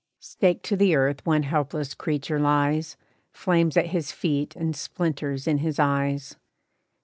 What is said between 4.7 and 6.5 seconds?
splinters in his eyes.